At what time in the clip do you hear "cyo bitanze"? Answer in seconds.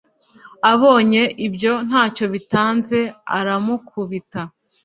2.15-2.99